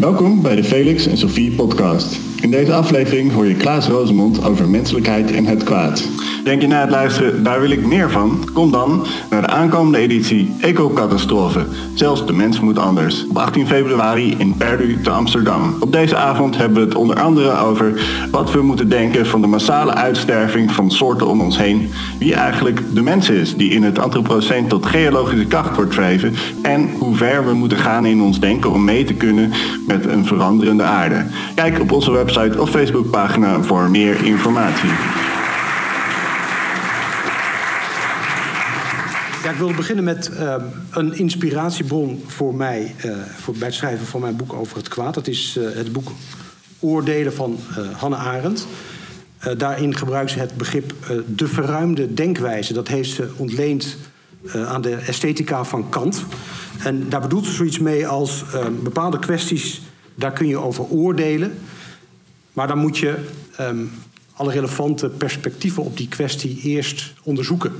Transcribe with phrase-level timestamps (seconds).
[0.00, 2.29] Welkom bij de Felix en Sophie podcast.
[2.40, 6.08] In deze aflevering hoor je Klaas Rosemond over menselijkheid en het kwaad.
[6.44, 8.48] Denk je na het luisteren, daar wil ik meer van?
[8.52, 11.66] Kom dan naar de aankomende editie Ecocatastrofe.
[11.94, 13.26] Zelfs de mens moet anders.
[13.28, 15.76] Op 18 februari in Perdu te Amsterdam.
[15.80, 19.46] Op deze avond hebben we het onder andere over wat we moeten denken van de
[19.46, 21.90] massale uitsterving van soorten om ons heen.
[22.18, 26.34] Wie eigenlijk de mens is die in het antropoceen tot geologische kracht wordt drijven.
[26.62, 29.52] En hoe ver we moeten gaan in ons denken om mee te kunnen
[29.86, 31.26] met een veranderende aarde.
[31.54, 34.88] Kijk op onze website of Facebookpagina voor meer informatie.
[39.42, 44.20] Ik wil beginnen met ehm, een inspiratiebron voor mij uh, voor, bij het schrijven van
[44.20, 45.14] mijn boek over het kwaad.
[45.14, 46.10] Dat is uh, het boek
[46.78, 48.66] Oordelen van uh, Hannah Arendt.
[49.56, 50.94] daarin gebruikt ze het begrip
[51.26, 52.72] de verruimde denkwijze.
[52.72, 53.96] Dat heeft ze ontleend
[54.66, 56.24] aan de esthetica van Kant.
[56.82, 59.80] En daar bedoelt ze zoiets mee als ehm, bepaalde kwesties,
[60.14, 61.58] daar kun je over oordelen.
[62.52, 63.24] Maar dan moet je
[63.60, 63.90] um,
[64.32, 67.72] alle relevante perspectieven op die kwestie eerst onderzoeken.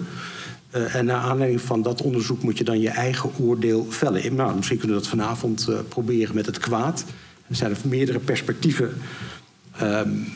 [0.77, 4.35] Uh, en naar aanleiding van dat onderzoek moet je dan je eigen oordeel vellen.
[4.35, 7.05] Nou, misschien kunnen we dat vanavond uh, proberen met het kwaad.
[7.49, 8.93] Er zijn er meerdere perspectieven
[9.83, 10.27] um,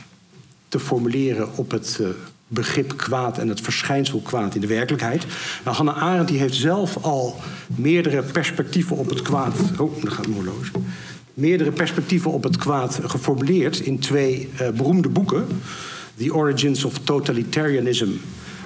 [0.69, 2.09] te formuleren op het uh,
[2.49, 5.27] begrip kwaad en het verschijnsel kwaad in de werkelijkheid.
[5.65, 9.55] Nou, Hannah Arendt die heeft zelf al meerdere perspectieven op het kwaad.
[9.79, 10.71] Oh, daar gaat horloge.
[11.35, 15.47] Meerdere perspectieven op het kwaad geformuleerd in twee beroemde boeken:
[16.17, 18.09] The Origins of Totalitarianism,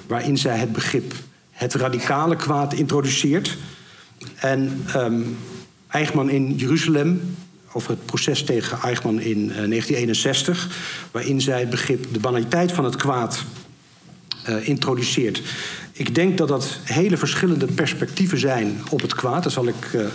[0.07, 1.13] waarin zij het begrip
[1.51, 3.57] het radicale kwaad introduceert.
[4.35, 5.37] En um,
[5.87, 7.35] Eichmann in Jeruzalem,
[7.71, 10.69] over het proces tegen Eichmann in uh, 1961,
[11.11, 13.43] waarin zij het begrip de banaliteit van het kwaad
[14.49, 15.41] uh, introduceert.
[15.99, 19.43] Ik denk dat dat hele verschillende perspectieven zijn op het kwaad.
[19.43, 20.05] Daar zal ik uh,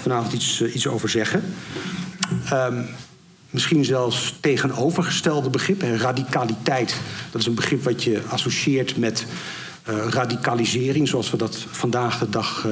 [0.00, 1.44] vanavond iets, iets over zeggen.
[2.52, 2.86] Um,
[3.50, 5.98] misschien zelfs tegenovergestelde begrippen.
[5.98, 6.96] Radicaliteit,
[7.30, 9.26] dat is een begrip wat je associeert met
[9.88, 12.66] uh, radicalisering, zoals we dat vandaag de dag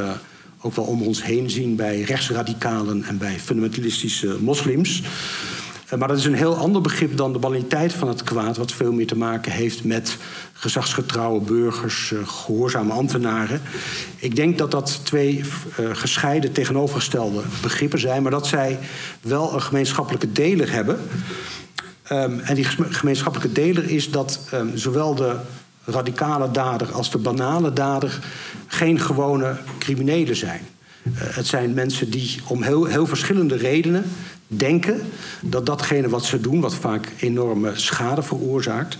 [0.60, 5.02] ook wel om ons heen zien bij rechtsradicalen en bij fundamentalistische moslims.
[5.92, 8.72] Uh, maar dat is een heel ander begrip dan de banaliteit van het kwaad, wat
[8.72, 10.16] veel meer te maken heeft met
[10.52, 13.60] gezagsgetrouwe burgers, gehoorzame ambtenaren.
[14.16, 15.44] Ik denk dat dat twee
[15.92, 18.78] gescheiden tegenovergestelde begrippen zijn, maar dat zij
[19.20, 21.00] wel een gemeenschappelijke deler hebben.
[22.12, 25.36] Um, en die gemeenschappelijke deler is dat um, zowel de
[25.84, 28.18] radicale dader als de banale dader
[28.66, 30.60] geen gewone criminelen zijn.
[31.12, 34.04] Het zijn mensen die om heel, heel verschillende redenen
[34.46, 35.00] denken
[35.40, 38.98] dat datgene wat ze doen, wat vaak enorme schade veroorzaakt,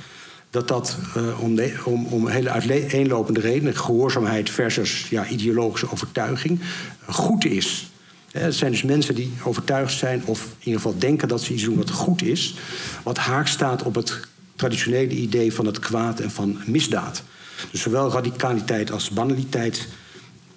[0.51, 6.61] dat dat uh, om, om, om hele uiteenlopende redenen, gehoorzaamheid versus ja, ideologische overtuiging,
[7.07, 7.89] goed is.
[8.31, 11.63] Het zijn dus mensen die overtuigd zijn, of in ieder geval denken dat ze iets
[11.63, 12.55] doen wat goed is,
[13.03, 14.21] wat haak staat op het
[14.57, 17.23] traditionele idee van het kwaad en van misdaad.
[17.71, 19.89] Dus zowel radicaliteit als banaliteit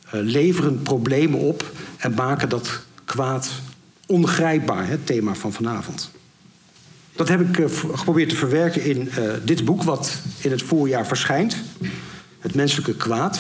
[0.10, 3.50] leveren problemen op en maken dat kwaad
[4.08, 6.12] ongrijpbaar, het thema van vanavond.
[7.16, 11.08] Dat heb ik uh, geprobeerd te verwerken in uh, dit boek, wat in het voorjaar
[11.08, 11.58] verschijnt:
[12.40, 13.40] Het menselijke kwaad.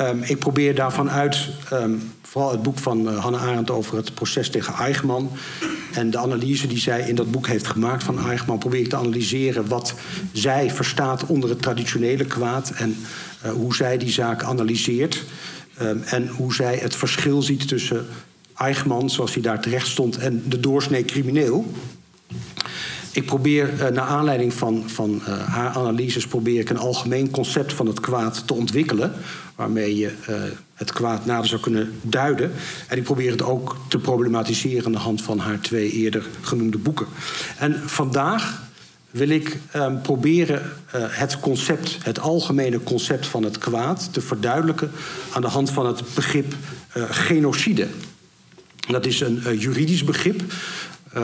[0.00, 4.50] Um, ik probeer daarvan uit, um, vooral het boek van Hannah Arendt over het proces
[4.50, 5.30] tegen Eichmann
[5.92, 8.96] en de analyse die zij in dat boek heeft gemaakt van Eichmann probeer ik te
[8.96, 9.94] analyseren wat
[10.32, 12.96] zij verstaat onder het traditionele kwaad en
[13.44, 15.24] uh, hoe zij die zaak analyseert.
[15.82, 18.06] Um, en hoe zij het verschil ziet tussen
[18.56, 21.72] Eichmann, zoals hij daar terecht stond, en de doorsnee crimineel.
[23.12, 27.72] Ik probeer uh, naar aanleiding van, van uh, haar analyses probeer ik een algemeen concept
[27.72, 29.12] van het kwaad te ontwikkelen,
[29.54, 30.36] waarmee je uh,
[30.74, 32.52] het kwaad nader zou kunnen duiden.
[32.88, 36.78] En ik probeer het ook te problematiseren aan de hand van haar twee eerder genoemde
[36.78, 37.06] boeken.
[37.58, 38.62] En vandaag
[39.10, 40.62] wil ik um, proberen
[40.92, 44.90] het concept, het algemene concept van het kwaad te verduidelijken
[45.32, 46.54] aan de hand van het begrip
[47.10, 47.86] genocide.
[48.88, 50.42] Dat is een uh, juridisch begrip,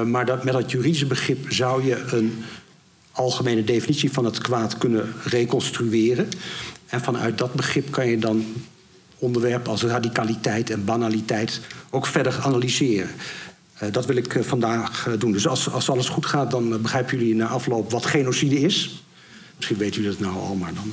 [0.07, 2.45] maar dat, met dat juridische begrip zou je een
[3.13, 6.29] algemene definitie van het kwaad kunnen reconstrueren.
[6.87, 8.45] En vanuit dat begrip kan je dan
[9.19, 11.61] onderwerpen als radicaliteit en banaliteit
[11.91, 13.11] ook verder analyseren.
[13.83, 15.33] Uh, dat wil ik vandaag doen.
[15.33, 19.05] Dus als, als alles goed gaat, dan begrijpen jullie na afloop wat genocide is.
[19.57, 20.93] Misschien weten jullie dat nou al, maar dan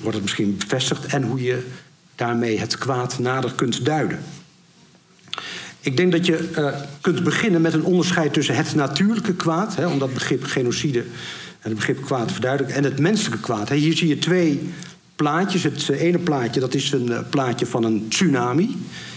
[0.00, 1.06] wordt het misschien bevestigd.
[1.06, 1.66] En hoe je
[2.14, 4.18] daarmee het kwaad nader kunt duiden.
[5.82, 6.48] Ik denk dat je
[7.00, 10.98] kunt beginnen met een onderscheid tussen het natuurlijke kwaad, hè, om dat begrip genocide
[11.60, 13.68] en het begrip kwaad te verduidelijken, en het menselijke kwaad.
[13.68, 13.76] Hè.
[13.76, 14.70] Hier zie je twee
[15.16, 15.62] plaatjes.
[15.62, 18.76] Het ene plaatje dat is een plaatje van een tsunami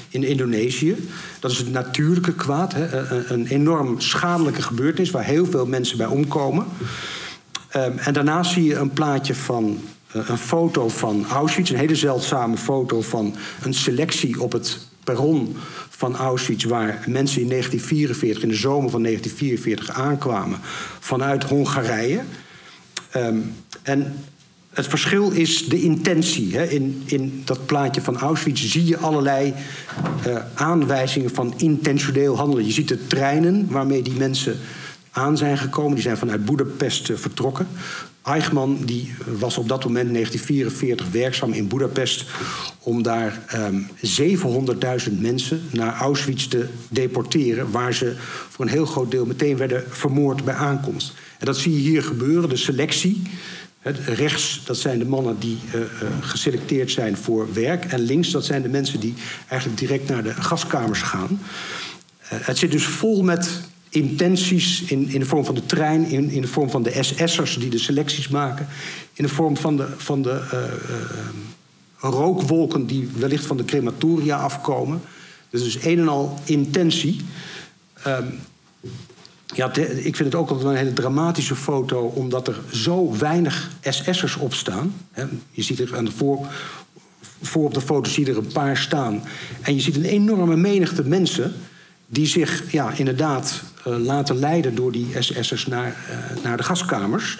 [0.09, 0.95] in Indonesië.
[1.39, 2.73] Dat is het natuurlijke kwaad.
[2.73, 3.07] Hè?
[3.33, 6.65] Een enorm schadelijke gebeurtenis waar heel veel mensen bij omkomen.
[7.69, 9.79] Ehm, en daarnaast zie je een plaatje van
[10.11, 15.55] eh, een foto van Auschwitz, een hele zeldzame foto van een selectie op het perron
[15.89, 20.59] van Auschwitz, waar mensen in 1944, in de zomer van 1944, aankwamen
[20.99, 22.21] vanuit Hongarije.
[23.11, 23.37] Ehm,
[23.81, 24.15] en
[24.75, 26.55] het verschil is de intentie.
[26.55, 26.63] Hè.
[26.63, 29.53] In, in dat plaatje van Auschwitz zie je allerlei
[30.27, 32.65] uh, aanwijzingen van intentioneel handelen.
[32.65, 34.57] Je ziet de treinen waarmee die mensen
[35.11, 35.93] aan zijn gekomen.
[35.93, 37.67] Die zijn vanuit Boedapest uh, vertrokken.
[38.25, 42.25] Eichmann die was op dat moment 1944 werkzaam in Boedapest
[42.79, 48.13] om daar um, ehm, 700.000 mensen naar Auschwitz te deporteren, waar ze
[48.49, 51.13] voor een heel groot deel meteen werden vermoord bij aankomst.
[51.39, 53.21] En dat zie je hier gebeuren, de selectie.
[54.05, 55.87] rechts, dat zijn de mannen die uh, uh,
[56.21, 57.85] geselecteerd zijn voor werk.
[57.85, 59.13] En links, dat zijn de mensen die
[59.47, 61.39] eigenlijk direct naar de gaskamers gaan.
[62.19, 63.49] Het zit dus vol met
[63.95, 67.57] intenties in, in de vorm van de trein, in, in de vorm van de SS'ers
[67.57, 68.67] die de selecties maken,
[69.13, 70.59] in de vorm van de, van de uh,
[70.89, 75.01] uh, rookwolken die wellicht van de crematoria afkomen.
[75.49, 77.21] Dus is een en al intentie.
[78.07, 78.39] Um,
[79.45, 84.35] ja, ik vind het ook altijd een hele dramatische foto, omdat er zo weinig SS'ers
[84.35, 84.93] op staan.
[85.51, 86.47] Je ziet er aan de voor,
[87.41, 89.23] voor op de foto zie je er een paar staan.
[89.61, 91.53] En je ziet een enorme menigte mensen
[92.15, 97.37] die zich ja, inderdaad uh, laten leiden door die SS'ers naar, uh, naar de gaskamers.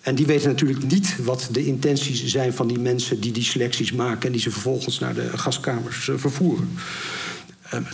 [0.00, 3.92] En die weten natuurlijk niet wat de intenties zijn van die mensen die die selecties
[3.92, 6.68] maken en die ze vervolgens naar de gaskamers uh, vervoeren.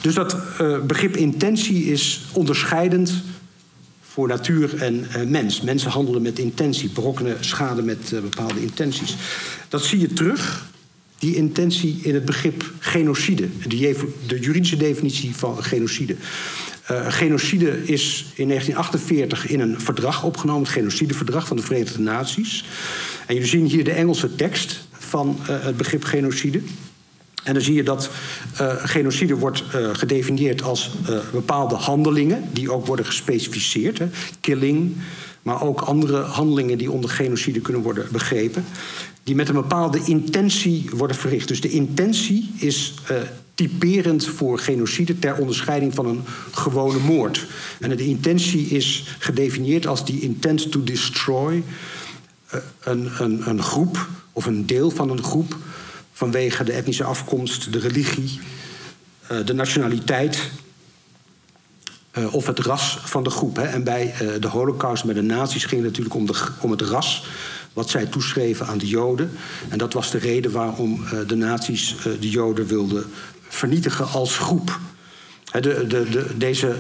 [0.03, 0.37] dus dat
[0.87, 3.13] begrip intentie is onderscheidend
[4.01, 5.61] voor natuur en mens.
[5.61, 9.17] Mensen handelen met intentie, berokkenen schade met bepaalde intenties.
[9.69, 10.73] Dat zie je terug
[11.25, 16.17] die intentie in het begrip genocide, de, juridische definitie van genocide.
[16.91, 22.65] Uh, genocide is in 1948 in een verdrag opgenomen, het genocideverdrag van de Verenigde Naties.
[23.27, 26.61] En jullie zien hier de Engelse tekst van uh, het begrip genocide.
[27.45, 28.11] En dan zie je dat
[28.61, 29.63] uh, genocide wordt
[29.93, 30.91] gedefinieerd als
[31.33, 33.99] bepaalde handelingen die ook worden gespecificeerd.
[33.99, 34.07] Hè.
[34.41, 34.97] Killing,
[35.45, 38.65] maar ook andere handelingen die onder genocide kunnen worden begrepen
[39.25, 41.49] die met een bepaalde intentie worden verricht.
[41.49, 43.17] Dus de intentie is uh,
[43.55, 47.47] typerend voor genocide ter onderscheiding van een gewone moord.
[47.81, 51.63] En de intentie is gedefinieerd als die intent to destroy
[52.55, 55.57] uh, een, een, een groep of een deel van een groep
[56.13, 58.41] vanwege de etnische afkomst, de religie,
[59.33, 60.51] uh, de nationaliteit
[62.19, 63.57] uh, of het ras van de groep.
[63.57, 63.63] Hè.
[63.63, 66.81] En bij uh, de holocaust, bij de nazi's, ging het natuurlijk om, de, om het
[66.81, 67.27] ras
[67.73, 69.31] wat zij toeschreven aan de Joden.
[69.69, 73.05] En dat was de reden waarom uh, de nazi's de Joden wilden
[73.49, 74.79] vernietigen als groep.
[75.53, 76.77] de, de, de, deze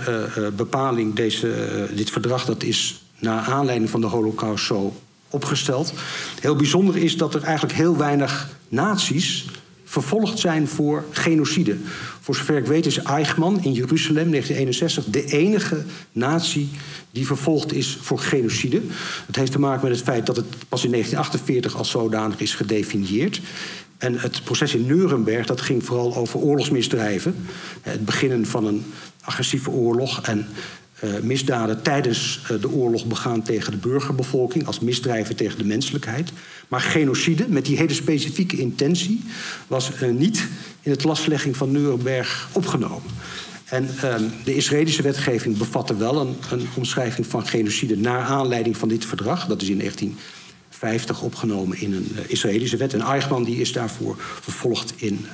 [0.56, 4.96] bepaling, deze, dit verdrag, dat is naar aanleiding van de Holocaust zo
[5.30, 5.92] opgesteld.
[6.40, 9.44] Heel bijzonder is dat er eigenlijk heel weinig nazi's
[9.94, 11.76] vervolgd zijn voor genocide.
[12.20, 16.68] Voor zover ik weet is Eichmann in Jeruzalem 1961 de enige nazi
[17.10, 18.80] die vervolgd is voor genocide.
[19.26, 22.54] Dat heeft te maken met het feit dat het pas in 1948 als zodanig is
[22.54, 23.40] gedefinieerd.
[23.98, 27.36] En het proces in Nuremberg dat ging vooral over oorlogsmisdrijven.
[27.80, 28.84] Het beginnen van een
[29.20, 30.46] agressieve oorlog en
[31.02, 36.32] uh, misdaden tijdens uh, de oorlog begaan tegen de burgerbevolking als misdrijven tegen de menselijkheid.
[36.68, 39.22] Maar genocide met die hele specifieke intentie
[39.66, 40.48] was uh, niet
[40.82, 43.10] in het lastlegging van Nuremberg opgenomen.
[43.64, 48.88] En um, de Israëlische wetgeving bevatte wel een, een, omschrijving van genocide naar aanleiding van
[48.88, 49.46] dit verdrag.
[49.46, 52.94] Dat is in 1950 opgenomen in een Israëlische wet.
[52.94, 55.26] En Eichmann die is daarvoor vervolgd in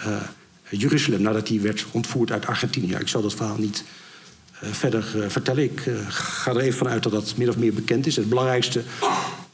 [0.69, 2.95] Jeruzalem nadat hij werd ontvoerd uit Argentinië.
[2.95, 3.85] Ik zal dat verhaal niet
[4.63, 5.63] verder vertellen.
[5.63, 8.17] Ik ga er even vanuit dat dat min of meer bekend is.
[8.17, 8.83] Het belangrijkste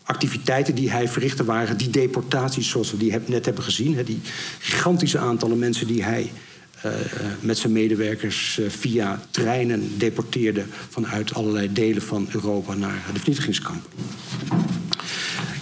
[0.02, 4.04] activiteiten die hij verrichtte waren die deportaties zoals we die net hebben gezien.
[4.04, 4.20] Die
[4.58, 6.30] gigantische aantallen mensen die hij
[7.40, 13.90] met zijn medewerkers via treinen deporteerde vanuit allerlei delen van Europa naar de vernietigingskampen.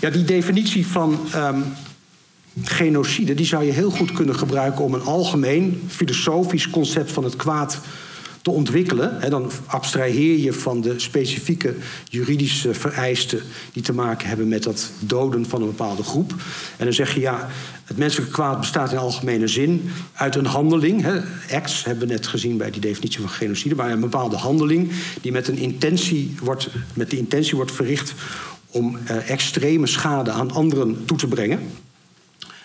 [0.01, 1.65] Ja, die definitie van um,
[2.63, 7.37] genocide die zou je heel goed kunnen gebruiken om een algemeen filosofisch concept van het
[7.37, 7.81] kwaad
[8.45, 9.21] te ontwikkelen.
[9.21, 11.75] En dan abstraheer je van de specifieke
[12.09, 13.41] juridische vereisten
[13.73, 16.35] die te maken hebben met dat doden van een bepaalde groep.
[16.77, 17.49] En dan zeg je ja,
[17.85, 21.03] het menselijke kwaad bestaat in algemene zin uit een handeling.
[21.03, 21.21] Hè,
[21.57, 25.33] acts hebben we net gezien bij die definitie van genocide, maar een bepaalde handeling die
[25.33, 28.15] met een intentie wordt, met de intentie wordt verricht
[28.71, 31.61] om uh, extreme schade aan anderen toe te brengen.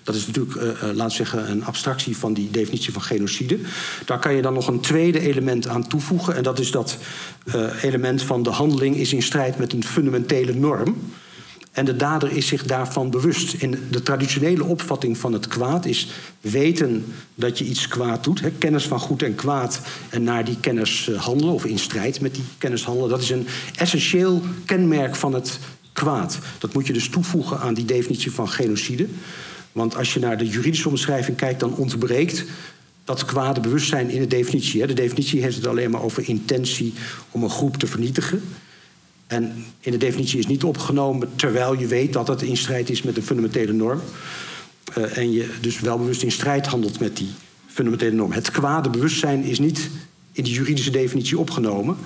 [0.03, 3.59] Dat is natuurlijk, uh, we zeggen, een abstractie van die definitie van genocide.
[4.05, 6.35] Daar kan je dan nog een tweede element aan toevoegen.
[6.35, 6.97] En dat is dat
[7.45, 10.95] uh, element van de handeling is in strijd met een fundamentele norm.
[11.71, 13.53] En de dader is zich daarvan bewust.
[13.53, 16.07] In de traditionele opvatting van het kwaad is
[16.41, 18.41] weten dat je iets kwaad doet.
[18.41, 22.35] Hè, kennis van goed en kwaad en naar die kennis handelen of in strijd met
[22.35, 23.09] die kennis handelen.
[23.09, 25.59] Dat is een essentieel kenmerk van het
[25.93, 26.39] kwaad.
[26.57, 29.07] Dat moet je dus toevoegen aan die definitie van genocide.
[29.71, 32.45] Want als je naar de juridische omschrijving kijkt, dan ontbreekt
[33.03, 34.87] dat kwade bewustzijn in de definitie.
[34.87, 36.93] De definitie heeft het alleen maar over intentie
[37.31, 38.41] om een groep te vernietigen.
[39.27, 43.01] En in de definitie is niet opgenomen terwijl je weet dat het in strijd is
[43.01, 44.01] met een fundamentele norm.
[44.97, 47.29] Uh, en je dus wel bewust in strijd handelt met die
[47.67, 48.31] fundamentele norm.
[48.31, 49.89] Het kwade bewustzijn is niet
[50.31, 51.97] in die juridische definitie opgenomen.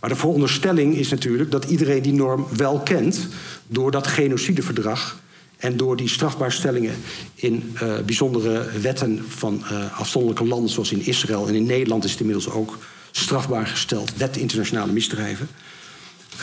[0.00, 3.28] Maar de veronderstelling is natuurlijk dat iedereen die norm wel kent
[3.66, 5.21] door dat genocideverdrag
[5.62, 6.94] en door die strafbaarstellingen
[7.34, 12.10] in uh, bijzondere wetten van uh, afzonderlijke landen, zoals in Israël en in Nederland is
[12.10, 12.78] het inmiddels ook
[13.10, 15.48] strafbaar gesteld, wet internationale misdrijven.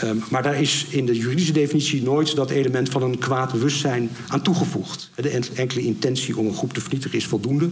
[0.04, 4.10] Um, maar daar is in de juridische definitie nooit dat element van een kwaad bewustzijn
[4.28, 5.10] aan toegevoegd.
[5.14, 7.70] De enkele intentie om een groep te vernietigen is voldoende.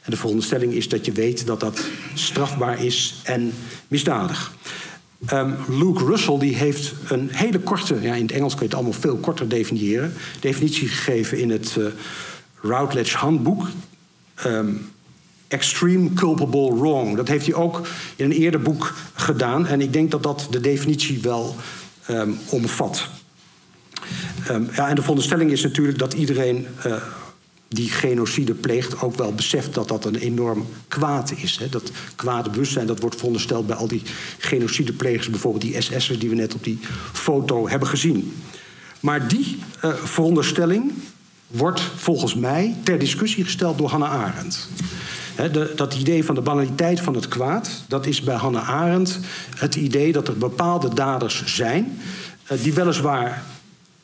[0.00, 1.80] En de veronderstelling is dat je weet dat dat
[2.14, 3.52] strafbaar is en
[3.88, 4.52] misdadig.
[5.32, 8.74] Um, Luke Russell die heeft een hele korte, ja, in het Engels kun je het
[8.74, 11.86] allemaal veel korter definiëren, definitie gegeven in het uh,
[12.60, 13.66] Routledge handboek.
[14.46, 14.94] Um,
[15.48, 17.16] extreme culpable wrong.
[17.16, 19.66] Dat heeft hij ook in een eerder boek gedaan.
[19.66, 21.56] En ik denk dat dat de definitie wel
[22.10, 23.08] um, omvat.
[24.72, 26.96] Ja, en de veronderstelling is natuurlijk dat iedereen uh,
[27.68, 31.58] die genocide pleegt ook wel beseft dat dat een enorm kwaad is.
[31.58, 31.68] Hè.
[31.68, 34.02] Dat kwade bewustzijn dat wordt verondersteld bij al die
[34.38, 36.78] genocideplegers, bijvoorbeeld die SS'ers die we net op die
[37.12, 38.34] foto hebben gezien.
[39.00, 40.92] Maar die uh, veronderstelling
[41.46, 44.68] wordt volgens mij ter discussie gesteld door Hannah Arendt.
[45.36, 49.18] De, dat idee van de banaliteit van het kwaad, dat is bij Hannah Arendt
[49.56, 51.98] het idee dat er bepaalde daders zijn,
[52.52, 53.42] uh, die weliswaar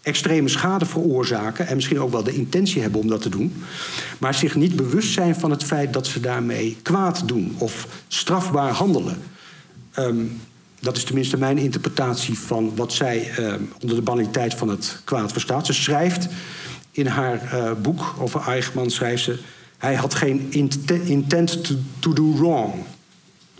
[0.02, 3.64] extreme schade veroorzaken en misschien ook wel de intentie hebben om dat te doen,
[4.18, 8.70] maar zich niet bewust zijn van het feit dat ze daarmee kwaad doen of strafbaar
[8.70, 9.22] handelen.
[9.98, 10.40] Um,
[10.80, 15.32] dat is tenminste mijn interpretatie van wat zij uh, onder de banaliteit van het kwaad
[15.32, 15.66] verstaat.
[15.66, 16.28] Ze schrijft
[16.90, 19.38] in haar uh, boek over Eichmann, schrijft ze...
[19.78, 20.52] hij had geen
[21.04, 22.72] intent to, to do wrong.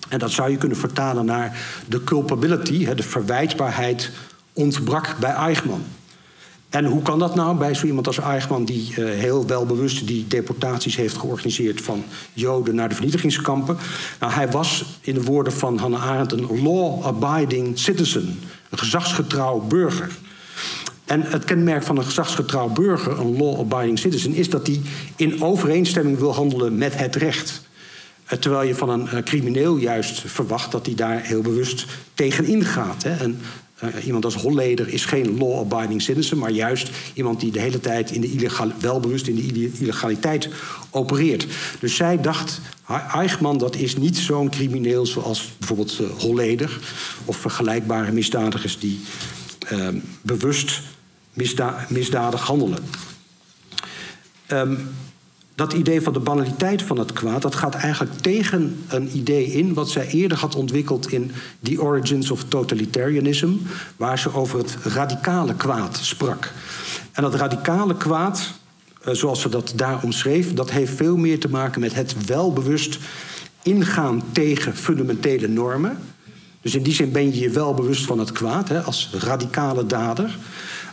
[0.08, 1.58] En dat zou je kunnen vertalen naar
[1.88, 4.10] de culpability, de verwijtbaarheid,
[4.52, 5.84] ontbrak bij Eichmann.
[6.72, 10.26] En hoe kan dat nou bij zo iemand als Eichmann, die uh, heel welbewust die
[10.26, 13.76] deportaties heeft georganiseerd van Joden naar de vernietigingskampen?
[14.20, 18.38] Nou, hij was, in de woorden van Hannah Arendt, een law-abiding citizen,
[18.70, 20.10] een gezagsgetrouw burger.
[21.04, 24.80] En het kenmerk van een gezagsgetrouw burger, een law-abiding citizen, is dat hij
[25.16, 27.62] in overeenstemming wil handelen met het recht.
[28.24, 32.44] Uh, terwijl je van een uh, crimineel juist verwacht dat hij daar heel bewust tegen
[32.44, 33.04] ingaat.
[33.82, 37.80] En uh, iemand als Holleder is geen law-abiding citizen, maar juist iemand die de hele
[37.80, 40.48] tijd in de illegal, welbewust in de illegaliteit
[40.90, 41.46] opereert.
[41.80, 42.60] Dus zij dacht,
[43.12, 46.80] Eichmann dat is niet zo'n crimineel zoals bijvoorbeeld uh, Holleder
[47.24, 49.00] of vergelijkbare misdadigers die
[49.72, 49.88] uh,
[50.22, 50.80] bewust
[51.32, 52.84] misda misdadig handelen.
[54.48, 54.88] Um,
[55.54, 59.74] dat idee van de banaliteit van het kwaad, dat gaat eigenlijk tegen een idee in
[59.74, 61.30] wat zij eerder had ontwikkeld in
[61.62, 63.50] The Origins of Totalitarianism,
[63.96, 66.52] waar ze over het radicale kwaad sprak.
[67.12, 68.52] En dat radicale kwaad,
[69.02, 72.98] eh, zoals ze dat daar omschreef, dat heeft veel meer te maken met het welbewust
[73.62, 75.98] ingaan tegen fundamentele normen.
[76.60, 79.86] Dus in die zin ben je je wel bewust van het kwaad hè, als radicale
[79.86, 80.38] dader.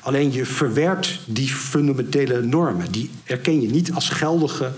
[0.09, 2.91] Alleen je verwerpt die fundamentele normen.
[2.91, 4.71] Die erken je niet als geldige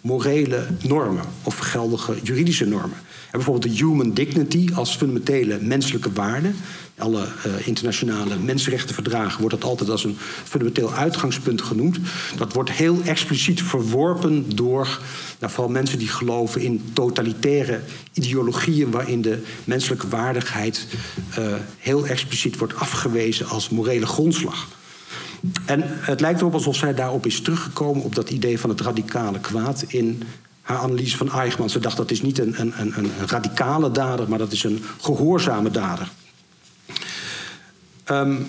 [0.00, 2.96] morele normen of geldige juridische normen.
[3.30, 6.50] En bijvoorbeeld de human dignity als fundamentele menselijke waarde.
[6.98, 11.98] Alle uh, internationale mensenrechtenverdragen wordt dat altijd als een fundamenteel uitgangspunt genoemd.
[12.36, 15.00] Dat wordt heel expliciet verworpen door
[15.38, 17.80] nou, vooral mensen die geloven in totalitaire
[18.12, 20.86] ideologieën waarin de menselijke waardigheid
[21.38, 24.68] uh, heel expliciet wordt afgewezen als morele grondslag.
[25.66, 29.40] En het lijkt erop alsof zij daarop is teruggekomen op dat idee van het radicale
[29.40, 30.22] kwaad in
[30.62, 31.70] haar analyse van Eichmann.
[31.70, 34.84] Ze dacht dat is niet een, een, een, een radicale dader, maar dat is een
[35.00, 36.10] gehoorzame dader.
[38.10, 38.46] Um,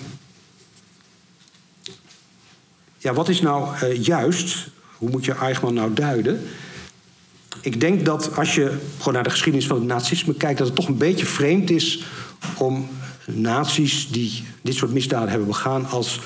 [2.98, 4.68] ja, wat is nou uh, juist?
[4.96, 6.40] Hoe moet je Eichmann nou duiden?
[7.60, 10.76] Ik denk dat als je gewoon naar de geschiedenis van het nazisme kijkt, dat het
[10.76, 12.04] toch een beetje vreemd is
[12.58, 12.88] om
[13.26, 16.20] nazi's die dit soort misdaden hebben begaan als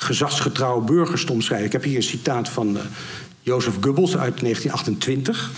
[0.00, 1.66] gezagsgetrouwe burgers te omschrijven.
[1.66, 2.82] Ik heb hier een citaat van uh,
[3.40, 5.50] Jozef Goebbels uit 1928.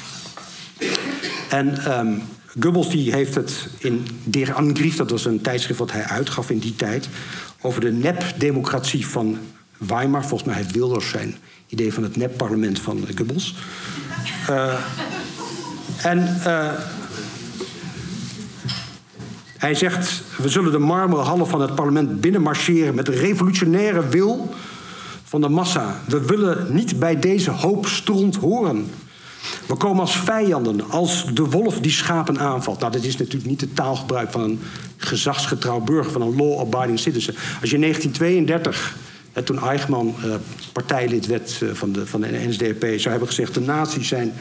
[1.48, 2.22] En um,
[2.60, 6.58] Goebbels die heeft het in Der Angriff, dat was een tijdschrift wat hij uitgaf in
[6.58, 7.08] die tijd,
[7.60, 9.38] over de nep-democratie van
[9.78, 10.24] Weimar.
[10.24, 11.36] Volgens mij heeft Wilders zijn
[11.68, 13.54] idee van het nep-parlement van Goebbels.
[14.50, 14.74] Uh,
[16.02, 16.72] en uh,
[19.62, 24.54] hij zegt: We zullen de marmeren hallen van het parlement binnenmarcheren met de revolutionaire wil
[25.24, 26.00] van de massa.
[26.08, 28.90] We willen niet bij deze hoop stront horen.
[29.66, 32.80] We komen als vijanden, als de wolf die schapen aanvalt.
[32.80, 34.60] Nou, dat is natuurlijk niet het taalgebruik van een
[34.96, 37.34] gezagsgetrouw burger, van een law-abiding citizen.
[37.60, 38.96] Als je in 1932,
[39.44, 40.34] toen Eichmann eh,
[40.72, 44.32] partijlid werd eh, van, de, van de NSDAP, zou hebben gezegd: de nazi's zijn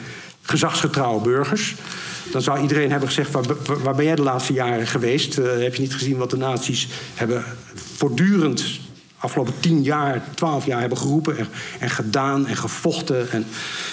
[0.41, 1.75] gezagsgetrouwe burgers.
[2.31, 3.43] Dan zou iedereen hebben gezegd: waar,
[3.83, 5.37] waar ben jij de laatste jaren geweest?
[5.37, 8.79] Uh, heb je niet gezien wat de nazi's hebben voortdurend
[9.21, 11.47] afgelopen tien jaar, twaalf jaar hebben geroepen en,
[11.79, 13.31] en, gedaan en gevochten.
[13.31, 13.45] En,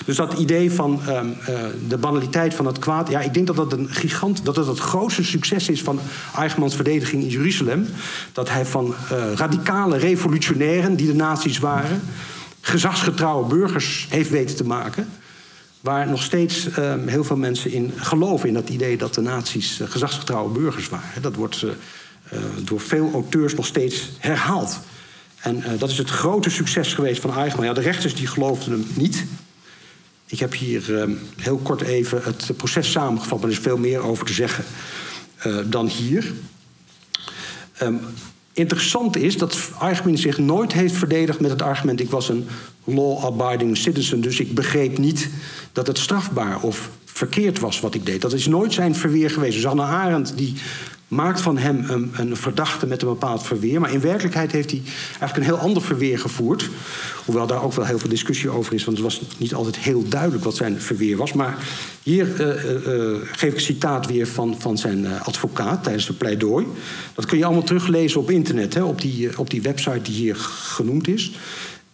[0.04, 1.58] dus dat idee van um, uh,
[1.88, 3.11] de banaliteit van het kwaad.
[3.11, 6.00] Ja, ik denk dat dat een gigant, dat het het grootste succes is van
[6.37, 7.87] Eichmanns verdediging in Jeruzalem.
[8.32, 12.00] Dat hij van uh, radicale revolutionairen, die de nazi's waren,
[12.61, 15.08] gezagsgetrouwe burgers heeft weten te maken.
[15.80, 19.80] Waar nog steeds uh, heel veel mensen in geloven in dat idee dat de nazi's
[19.80, 21.23] uh, gezagsgetrouwe burgers waren.
[21.23, 21.70] Dat wordt uh,
[22.64, 24.80] door veel auteurs nog steeds herhaald.
[25.38, 27.66] En dat is het grote succes geweest van Eichmann.
[27.66, 29.25] Ja, de rechters die geloofden hem niet.
[30.26, 34.00] Ik heb hier ehm, heel kort even het proces samengevat, maar er is veel meer
[34.00, 34.64] over te zeggen
[35.70, 36.32] dan hier.
[37.82, 38.00] Um,
[38.59, 42.47] interessant is dat Eichmann zich nooit heeft verdedigd met het argument: ik was een
[42.85, 45.29] law-abiding citizen, dus ik begreep niet
[45.73, 48.21] dat het strafbaar of verkeerd was wat ik deed.
[48.21, 49.55] Dat is nooit zijn verweer geweest.
[49.55, 50.55] Dus Anne Arendt die
[51.09, 53.81] maakt van hem een, verdachte met een bepaald verweer.
[53.81, 56.69] Maar in werkelijkheid heeft hij eigenlijk een heel ander verweer gevoerd.
[57.25, 60.09] Hoewel daar ook wel heel veel discussie over is, want het was niet altijd heel
[60.09, 61.33] duidelijk wat zijn verweer was.
[61.33, 61.59] Maar
[62.03, 66.67] hier uh, uh, geef ik een citaat weer van, van zijn advocaat tijdens de pleidooi.
[67.15, 70.37] Dat kun je allemaal teruglezen op internet, hè, op, die, op die website die hier
[70.37, 71.33] genoemd is.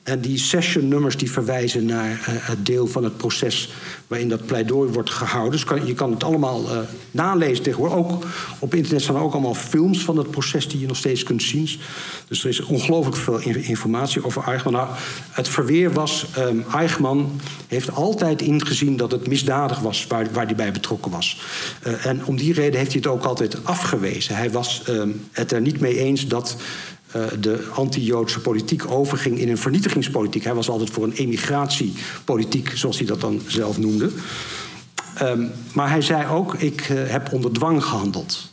[0.05, 3.73] En die sessionnummers die verwijzen naar uh, het deel van het proces
[4.07, 5.53] waarin dat pleidooi wordt gehouden.
[5.53, 6.79] Dus kan, je kan het allemaal uh,
[7.11, 7.97] nalezen tegenwoordig.
[7.99, 8.25] Ook
[8.59, 11.69] op internet staan ook allemaal films van het proces die je nog steeds kunt zien.
[12.29, 14.77] Dus er is ongelooflijk veel informatie over Eichmann.
[14.77, 14.89] Nou,
[15.31, 20.55] het verweer was, um, Eichmann heeft altijd ingezien dat het misdadig was waar, waar hij
[20.55, 21.41] bij betrokken was.
[21.87, 24.37] Uh, en om die reden heeft hij het ook altijd afgewezen.
[24.37, 26.57] Hij was um, het er niet mee eens dat
[27.41, 30.45] de anti-Joodse politiek overging in een vernietigingspolitiek.
[30.45, 34.11] Hij was altijd voor een emigratiepolitiek, zoals hij dat dan zelf noemde.
[35.23, 38.53] Um, maar hij zei ook: Ik uh, heb onder dwang gehandeld.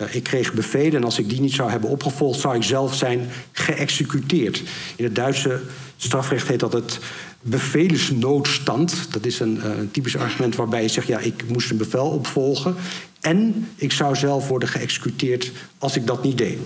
[0.00, 2.94] Uh, ik kreeg bevelen en als ik die niet zou hebben opgevolgd, zou ik zelf
[2.94, 4.62] zijn geëxecuteerd.
[4.96, 5.60] In het Duitse
[5.96, 6.98] strafrecht heet dat het
[7.40, 9.12] bevelensnoodstand.
[9.12, 12.74] Dat is een, een typisch argument waarbij je zegt: ja, ik moest een bevel opvolgen.
[13.20, 16.58] En ik zou zelf worden geëxecuteerd als ik dat niet deed.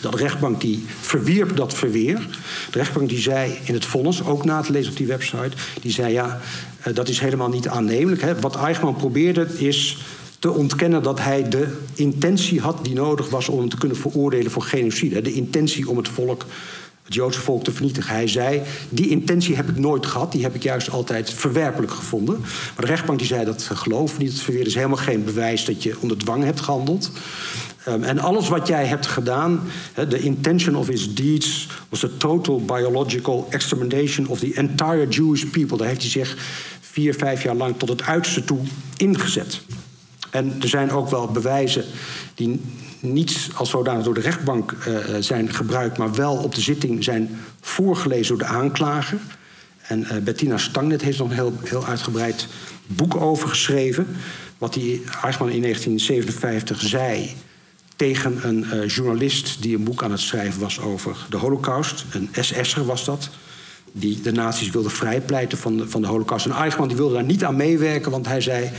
[0.00, 2.28] De rechtbank die verwierp dat verweer.
[2.70, 5.50] De rechtbank die zei in het vonnis, ook na te lezen op die website...
[5.80, 6.40] die zei ja,
[6.86, 8.22] uh, dat is helemaal niet aannemelijk.
[8.22, 8.40] Hè.
[8.40, 9.98] Wat Eichmann probeerde is
[10.38, 13.48] te ontkennen dat hij de intentie had die nodig was...
[13.48, 15.22] om hem te kunnen veroordelen voor genocide.
[15.22, 16.44] De intentie om het volk
[17.04, 18.14] het Joodse volk te vernietigen.
[18.14, 20.32] Hij zei, die intentie heb ik nooit gehad.
[20.32, 22.40] Die heb ik juist altijd verwerpelijk gevonden.
[22.40, 24.32] Maar de rechtbank die zei, dat geloof niet.
[24.32, 27.10] Het verweer is helemaal geen bewijs dat je onder dwang hebt gehandeld.
[27.88, 29.60] Um, en alles wat jij hebt gedaan,
[30.08, 35.76] the intention of his deeds was a total biological extermination of the entire Jewish people.
[35.76, 36.36] Daar heeft hij zich
[36.80, 38.58] vier, vijf jaar lang tot het uiterste toe
[38.96, 39.60] ingezet.
[40.30, 41.84] En er zijn ook wel bewijzen
[42.34, 42.60] die
[43.00, 47.40] niet als zodanig door de rechtbank uh, zijn gebruikt, maar wel op de zitting zijn
[47.60, 49.18] voorgelezen door de aanklager.
[49.82, 52.46] En uh, Bettina Stangnet heeft nog een heel, heel uitgebreid
[52.86, 54.06] boek over geschreven.
[54.58, 57.34] Wat hij Eichmann in 1957 zei
[58.02, 62.04] tegen een uh, journalist die een boek aan het schrijven was over de Holocaust.
[62.10, 63.28] Een SS'er was dat.
[63.92, 66.46] Die de nazi's wilde vrijpleiten van de, van de Holocaust.
[66.46, 68.70] En Eichmann die wilde daar niet aan meewerken, want hij zei: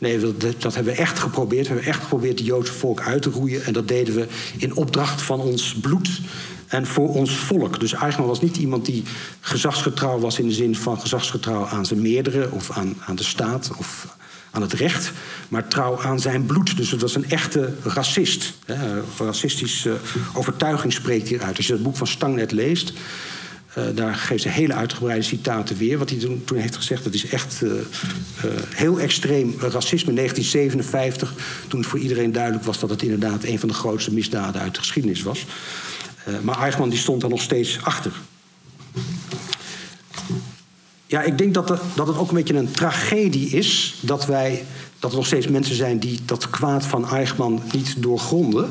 [0.00, 1.66] Nee, dat, dat hebben we echt geprobeerd.
[1.66, 3.64] We hebben echt geprobeerd het Joodse volk uit te roeien.
[3.64, 4.26] En dat deden we
[4.58, 6.20] in opdracht van ons bloed
[6.66, 7.80] en voor ons volk.
[7.80, 9.02] Dus Eichmann was niet iemand die
[9.40, 13.70] gezagsgetrouw was in de zin van gezagsgetrouw aan zijn meerdere of aan, aan de staat
[13.78, 14.16] of
[14.56, 15.12] aan het recht,
[15.48, 16.76] maar trouw aan zijn bloed.
[16.76, 18.52] Dus het was een echte racist.
[18.64, 19.02] Hè.
[19.18, 19.96] Racistische
[20.34, 21.56] overtuiging spreekt hieruit.
[21.56, 22.92] Als je het boek van Stangnet leest,
[23.78, 25.98] uh, daar geeft ze hele uitgebreide citaten weer.
[25.98, 27.80] Wat hij toen, heeft gezegd, dat is echt uh, uh,
[28.74, 30.08] heel extreem racisme.
[30.08, 31.34] In 1957,
[31.68, 34.74] toen het voor iedereen duidelijk was dat het inderdaad een van de grootste misdaden uit
[34.74, 35.46] de geschiedenis was.
[36.42, 38.12] maar Eichmann die stond daar nog steeds achter.
[41.06, 44.64] Ja, ik denk dat, er, dat het ook een beetje een tragedie is dat wij
[44.98, 48.70] dat er nog steeds mensen zijn die dat kwaad van Eichmann niet doorgronden.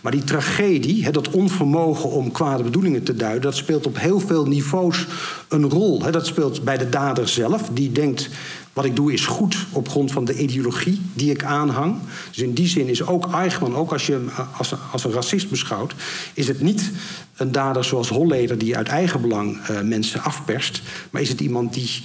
[0.00, 4.46] Maar die tragedie, dat onvermogen om kwade bedoelingen te duiden, dat speelt op heel veel
[4.46, 5.06] niveaus
[5.48, 5.98] een rol.
[6.10, 8.28] Dat speelt bij de dader zelf, die denkt.
[8.72, 11.98] Wat ik doe is goed op grond van de ideologie die ik aanhang.
[12.28, 15.50] Dus in die zin is ook Eichmann, ook als je hem als, als een racist
[15.50, 15.94] beschouwt,
[16.34, 16.90] is het niet
[17.36, 20.82] een dader zoals Holleder die uit eigen belang uh, mensen afperst.
[21.10, 22.02] Maar is het iemand die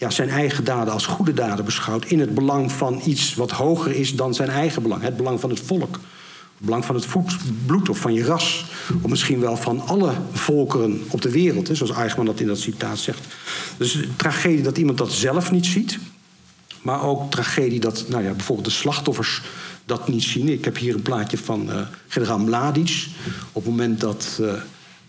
[0.00, 2.04] ja, zijn eigen daden als goede daden beschouwt.
[2.04, 5.02] in het belang van iets wat hoger is dan zijn eigen belang.
[5.02, 5.92] Het belang van het volk.
[5.92, 7.06] Het belang van het
[7.66, 8.64] bloed of van je ras.
[9.02, 11.68] Of misschien wel van alle volkeren op de wereld.
[11.68, 13.20] Hè, zoals Eichmann dat in dat citaat zegt.
[13.76, 15.98] Dus tragedie dat iemand dat zelf niet ziet.
[16.82, 19.42] Maar ook tragedie dat nou ja, bijvoorbeeld de slachtoffers
[19.84, 20.48] dat niet zien.
[20.48, 23.06] Ik heb hier een plaatje van uh, generaal Mladic.
[23.52, 24.38] Op het moment dat.
[24.40, 24.52] Uh,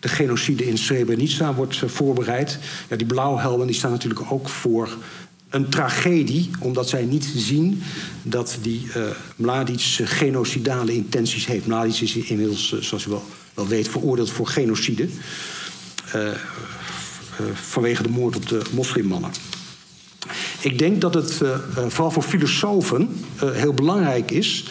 [0.01, 2.59] de genocide in Srebrenica wordt eh, voorbereid.
[2.89, 4.97] Ja, die blauwhelmen die staan natuurlijk ook voor
[5.49, 7.83] een tragedie, omdat zij niet zien
[8.23, 9.03] dat die uh,
[9.35, 11.65] Mladic genocidale intenties heeft.
[11.65, 15.07] Mladic is inmiddels, uh, zoals u wel, wel weet, veroordeeld voor genocide.
[17.53, 19.31] Vanwege de moord op de moslimmannen.
[20.61, 21.41] Ik denk dat het
[21.87, 24.65] vooral voor filosofen heel belangrijk is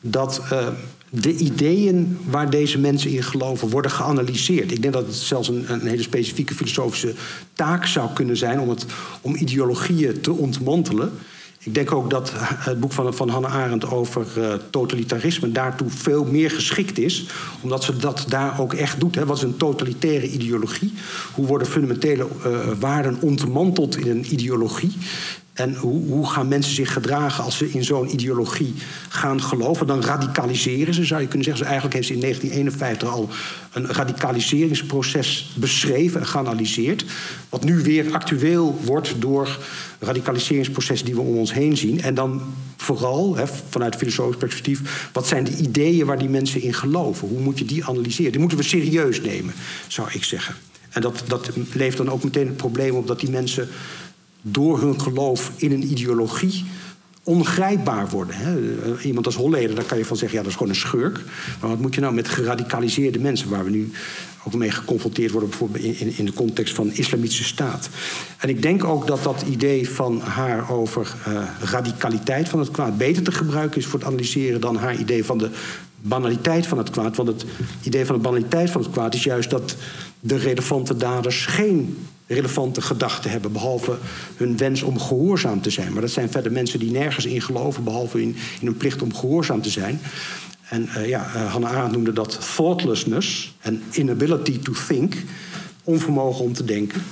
[0.00, 0.42] dat
[1.10, 4.72] de ideeën waar deze mensen in geloven worden geanalyseerd.
[4.72, 7.14] Ik denk dat het zelfs een, een, hele specifieke filosofische
[7.52, 8.86] taak zou kunnen zijn om, het,
[9.20, 11.12] om ideologieën te ontmantelen.
[11.62, 16.24] Ik denk ook dat het boek van, van Hannah Arendt over uh, totalitarisme daartoe veel
[16.24, 17.26] meer geschikt is,
[17.60, 19.14] omdat ze dat daar ook echt doet.
[19.14, 19.26] Hè.
[19.26, 20.92] Wat is een totalitaire ideologie?
[21.34, 24.92] Hoe worden fundamentele uh, waarden ontmanteld in een ideologie?
[25.58, 28.74] En hoe, gaan mensen zich gedragen als ze in zo'n ideologie
[29.08, 29.86] gaan geloven?
[29.86, 31.62] Dan radicaliseren ze, zou je kunnen zeggen.
[31.62, 33.28] Dus eigenlijk heeft ze in 1951 al
[33.72, 37.04] een radicaliseringsproces beschreven en geanalyseerd.
[37.48, 39.58] Wat nu weer actueel wordt door
[39.98, 42.02] radicaliseringsprocessen die we om ons heen zien.
[42.02, 42.42] En dan
[42.76, 47.28] vooral, hè, vanuit filosofisch perspectief, wat zijn de ideeën waar die mensen in geloven?
[47.28, 48.32] Hoe moet je die analyseren?
[48.32, 49.54] Die moeten we serieus nemen,
[49.86, 50.54] zou ik zeggen.
[50.90, 53.68] En dat, dat levert dan ook meteen het probleem op dat die mensen
[54.42, 56.64] door hun geloof in een ideologie
[57.28, 58.36] ongrijpbaar worden.
[58.36, 58.56] Hè.
[59.00, 61.20] Iemand als Holleder, daar kan je van zeggen, ja, dat is gewoon een schurk.
[61.60, 63.90] Maar wat moet je nou met geradicaliseerde mensen, waar we nu
[64.44, 67.88] ook mee geconfronteerd worden, bijvoorbeeld in, in de context van islamitische staat.
[68.38, 72.98] En ik denk ook dat dat idee van haar over uh, radicaliteit van het kwaad
[72.98, 75.50] beter te gebruiken is voor het analyseren dan haar idee van de
[76.00, 77.16] banaliteit van het kwaad.
[77.16, 77.44] Want het
[77.82, 79.76] idee van de banaliteit van het kwaad is juist dat
[80.20, 81.96] de relevante daders geen
[82.28, 83.98] relevante gedachten hebben, behalve
[84.36, 85.92] hun wens om gehoorzaam te zijn.
[85.92, 89.14] Maar dat zijn verder mensen die nergens in geloven, behalve in, in hun plicht om
[89.14, 90.00] gehoorzaam te zijn.
[90.68, 95.14] En uh, ja, uh, Hannah Arendt noemde dat thoughtlessness en inability to think,
[95.84, 97.02] onvermogen om te denken.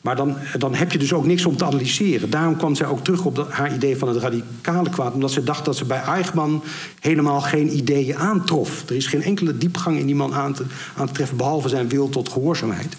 [0.00, 2.30] Maar dan, dan heb je dus ook niks om te analyseren.
[2.30, 5.14] Daarom kwam zij ook terug op haar idee van het radicale kwaad.
[5.14, 6.62] Omdat ze dacht dat ze bij Eichmann
[7.00, 8.88] helemaal geen ideeën aantrof.
[8.88, 10.64] Er is geen enkele diepgang in die man aan te,
[10.96, 11.36] aan te treffen...
[11.36, 12.96] behalve zijn wil tot gehoorzaamheid.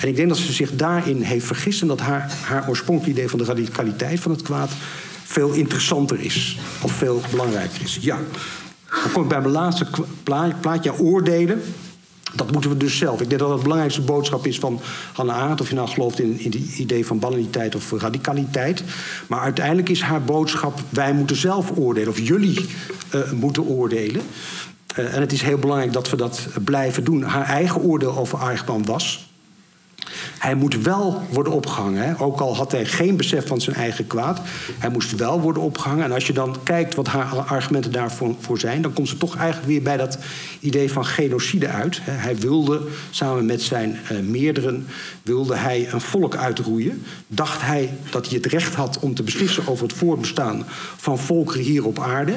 [0.00, 1.82] En ik denk dat ze zich daarin heeft vergist...
[1.82, 4.70] en dat haar, haar oorspronkelijke idee van de radicaliteit van het kwaad...
[5.24, 6.58] veel interessanter is.
[6.82, 7.98] Of veel belangrijker is.
[8.00, 8.18] Ja.
[9.02, 9.86] Dan kom ik bij mijn laatste
[10.60, 11.62] plaatje, oordelen.
[12.32, 13.20] Dat moeten we dus zelf.
[13.20, 14.80] Ik denk dat dat belangrijkste boodschap is van
[15.12, 15.60] Hannah Arendt...
[15.60, 18.82] of je nou gelooft in, in het idee van banaliteit of radicaliteit.
[19.26, 20.80] Maar uiteindelijk is haar boodschap...
[20.88, 22.66] wij moeten zelf oordelen, of jullie
[23.14, 24.22] uh, moeten oordelen.
[24.98, 27.22] Uh, en het is heel belangrijk dat we dat blijven doen.
[27.22, 29.27] Haar eigen oordeel over Eichmann was...
[30.38, 32.02] Hij moet wel worden opgehangen.
[32.02, 32.20] Hè?
[32.20, 34.40] Ook al had hij geen besef van zijn eigen kwaad.
[34.78, 36.04] Hij moest wel worden opgehangen.
[36.04, 38.82] En als je dan kijkt wat haar argumenten daarvoor voor zijn...
[38.82, 40.18] dan komt ze toch eigenlijk weer bij dat
[40.60, 42.00] idee van genocide uit.
[42.02, 44.86] Hij wilde samen met zijn uh, meerderen
[45.22, 47.02] wilde hij een volk uitroeien.
[47.26, 50.64] Dacht hij dat hij het recht had om te beslissen over het voortbestaan
[50.96, 52.34] van volkeren hier op aarde.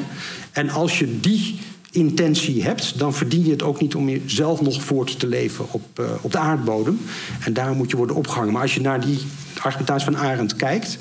[0.51, 1.59] En als je die
[1.91, 5.99] intentie hebt, dan verdien je het ook niet om jezelf nog voort te leven op,
[5.99, 6.99] uh, op de aardbodem.
[7.43, 8.53] En daar moet je worden opgehangen.
[8.53, 9.19] Maar als je naar die
[9.61, 10.97] argumentatie van Arendt kijkt,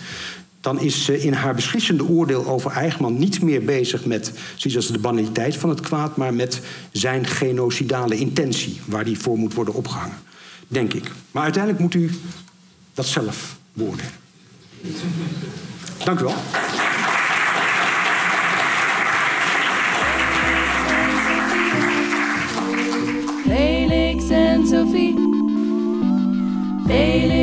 [0.61, 4.99] dan is ze in haar beslissende oordeel over Eichmann niet meer bezig met zoiets de
[4.99, 6.61] banaliteit van het kwaad, maar met
[6.93, 10.17] zijn genocidale intentie, waar die voor moet worden opgehangen.
[10.69, 11.11] Denk ik.
[11.31, 12.11] Maar uiteindelijk moet u
[12.95, 14.13] dat zelf beoordelen.
[16.05, 16.35] Dank u wel.
[24.81, 25.15] Sophie.
[26.89, 27.40] Felix